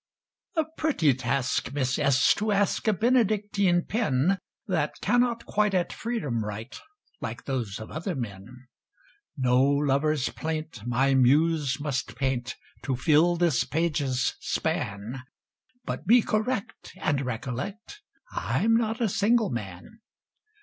A 0.55 0.65
pretty 0.65 1.13
task, 1.13 1.73
Miss 1.73 1.99
S, 1.99 2.33
to 2.33 2.51
ask 2.51 2.87
A 2.87 2.93
Benedictine 2.93 3.83
pen, 3.85 4.39
That 4.65 4.99
cannot 4.99 5.45
quite 5.45 5.75
at 5.75 5.93
freedom 5.93 6.43
write 6.43 6.79
Like 7.21 7.43
those 7.45 7.77
of 7.79 7.91
other 7.91 8.15
men. 8.15 8.65
No 9.37 9.61
lover's 9.61 10.29
plaint 10.29 10.87
my 10.87 11.13
muse 11.13 11.79
must 11.79 12.15
paint 12.15 12.55
To 12.81 12.95
fill 12.95 13.35
this 13.35 13.63
page's 13.63 14.33
span, 14.39 15.21
But 15.85 16.07
be 16.07 16.23
correct 16.23 16.93
and 16.95 17.21
recollect 17.21 18.01
I'm 18.31 18.75
not 18.75 19.01
a 19.01 19.07
single 19.07 19.51
man. 19.51 19.99